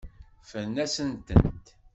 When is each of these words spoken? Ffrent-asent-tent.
Ffrent-asent-tent. 0.41 1.65